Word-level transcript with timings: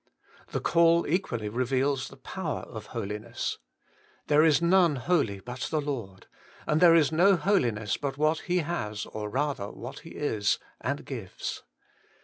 The 0.47 0.59
call 0.59 1.05
equally 1.05 1.47
reveals 1.47 2.07
the 2.07 2.17
power 2.17 2.61
of 2.61 2.87
Holiness.' 2.87 3.59
There 4.29 4.43
is 4.43 4.59
none 4.59 4.95
holy 4.95 5.41
but 5.41 5.67
the 5.69 5.79
Lord;' 5.79 6.25
there 6.67 6.95
is 6.95 7.11
no 7.11 7.35
Holiness 7.35 7.97
but 7.97 8.17
what 8.17 8.39
He 8.39 8.57
has, 8.65 9.05
or 9.05 9.29
rather 9.29 9.69
what 9.69 9.99
He 9.99 10.15
is, 10.15 10.57
and 10.79 11.05
gives. 11.05 11.61